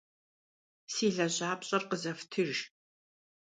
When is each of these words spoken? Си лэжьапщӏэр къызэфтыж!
Си 0.93 1.07
лэжьапщӏэр 1.15 1.83
къызэфтыж! 1.89 2.51